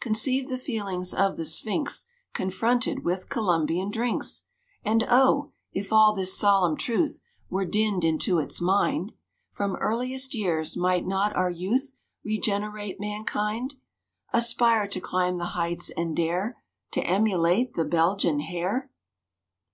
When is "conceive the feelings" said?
0.00-1.12